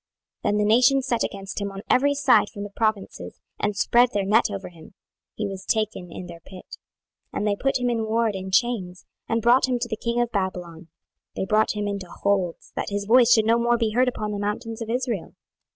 [0.43, 4.09] 26:019:008 Then the nations set against him on every side from the provinces, and spread
[4.11, 4.95] their net over him:
[5.35, 6.65] he was taken in their pit.
[7.35, 10.19] 26:019:009 And they put him in ward in chains, and brought him to the king
[10.19, 10.87] of Babylon:
[11.35, 14.39] they brought him into holds, that his voice should no more be heard upon the
[14.39, 15.35] mountains of Israel.